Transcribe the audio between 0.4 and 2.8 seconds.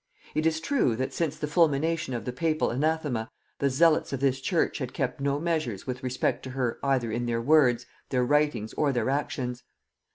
is true that, since the fulmination of the papal